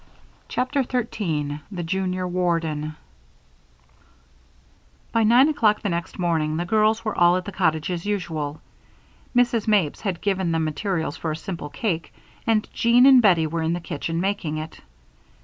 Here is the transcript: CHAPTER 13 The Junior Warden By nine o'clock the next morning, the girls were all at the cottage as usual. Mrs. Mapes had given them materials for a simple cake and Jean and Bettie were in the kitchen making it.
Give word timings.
CHAPTER 0.47 0.83
13 0.83 1.61
The 1.71 1.83
Junior 1.83 2.27
Warden 2.27 2.95
By 5.11 5.21
nine 5.21 5.47
o'clock 5.49 5.83
the 5.83 5.89
next 5.89 6.17
morning, 6.17 6.57
the 6.57 6.65
girls 6.65 7.05
were 7.05 7.15
all 7.15 7.37
at 7.37 7.45
the 7.45 7.51
cottage 7.51 7.91
as 7.91 8.03
usual. 8.03 8.61
Mrs. 9.35 9.67
Mapes 9.67 10.01
had 10.01 10.19
given 10.19 10.53
them 10.53 10.63
materials 10.63 11.17
for 11.17 11.29
a 11.29 11.35
simple 11.35 11.69
cake 11.69 12.11
and 12.47 12.67
Jean 12.73 13.05
and 13.05 13.21
Bettie 13.21 13.45
were 13.45 13.61
in 13.61 13.73
the 13.73 13.79
kitchen 13.79 14.19
making 14.19 14.57
it. 14.57 14.79